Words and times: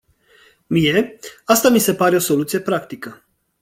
Mie, 0.67 1.19
asta 1.45 1.69
mi 1.69 1.79
se 1.79 1.93
pare 1.93 2.15
o 2.15 2.19
soluție 2.19 2.59
practică. 2.59 3.25